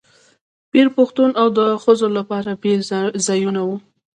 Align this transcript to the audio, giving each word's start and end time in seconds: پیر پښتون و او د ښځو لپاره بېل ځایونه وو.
پیر 0.71 0.87
پښتون 0.95 1.29
و 1.33 1.37
او 1.41 1.47
د 1.57 1.59
ښځو 1.83 2.07
لپاره 2.17 2.51
بېل 2.61 2.81
ځایونه 3.27 3.61
وو. 3.67 3.77